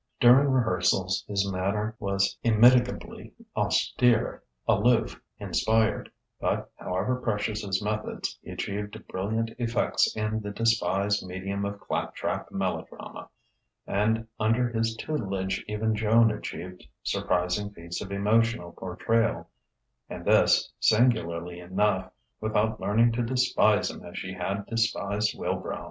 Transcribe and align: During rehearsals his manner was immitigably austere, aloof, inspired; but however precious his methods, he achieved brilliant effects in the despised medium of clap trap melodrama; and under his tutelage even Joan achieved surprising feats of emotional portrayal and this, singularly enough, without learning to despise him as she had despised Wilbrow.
During 0.19 0.49
rehearsals 0.49 1.23
his 1.27 1.47
manner 1.51 1.95
was 1.99 2.35
immitigably 2.41 3.33
austere, 3.55 4.41
aloof, 4.67 5.21
inspired; 5.37 6.09
but 6.39 6.71
however 6.77 7.17
precious 7.17 7.61
his 7.61 7.83
methods, 7.83 8.35
he 8.41 8.49
achieved 8.49 8.99
brilliant 9.07 9.51
effects 9.59 10.11
in 10.15 10.39
the 10.39 10.49
despised 10.49 11.23
medium 11.27 11.65
of 11.65 11.79
clap 11.79 12.15
trap 12.15 12.51
melodrama; 12.51 13.29
and 13.85 14.25
under 14.39 14.69
his 14.69 14.95
tutelage 14.95 15.63
even 15.67 15.93
Joan 15.95 16.31
achieved 16.31 16.83
surprising 17.03 17.69
feats 17.69 18.01
of 18.01 18.11
emotional 18.11 18.71
portrayal 18.71 19.49
and 20.09 20.25
this, 20.25 20.71
singularly 20.79 21.59
enough, 21.59 22.11
without 22.39 22.79
learning 22.81 23.11
to 23.11 23.21
despise 23.23 23.91
him 23.91 24.03
as 24.03 24.17
she 24.17 24.33
had 24.33 24.65
despised 24.65 25.37
Wilbrow. 25.37 25.79